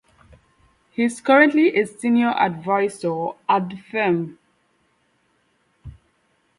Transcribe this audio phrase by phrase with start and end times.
[0.89, 4.39] He is currently a Senior Advisor at the firm.